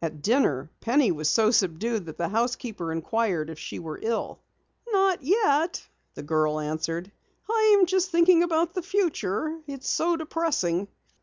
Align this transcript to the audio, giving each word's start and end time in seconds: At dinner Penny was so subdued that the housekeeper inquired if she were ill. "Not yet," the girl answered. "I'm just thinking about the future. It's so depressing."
At 0.00 0.22
dinner 0.22 0.70
Penny 0.80 1.12
was 1.12 1.28
so 1.28 1.50
subdued 1.50 2.06
that 2.06 2.16
the 2.16 2.30
housekeeper 2.30 2.90
inquired 2.92 3.50
if 3.50 3.58
she 3.58 3.78
were 3.78 3.98
ill. 4.00 4.38
"Not 4.88 5.22
yet," 5.22 5.86
the 6.14 6.22
girl 6.22 6.58
answered. 6.58 7.12
"I'm 7.50 7.84
just 7.84 8.10
thinking 8.10 8.42
about 8.42 8.72
the 8.72 8.80
future. 8.80 9.60
It's 9.66 9.90
so 9.90 10.16
depressing." 10.16 10.88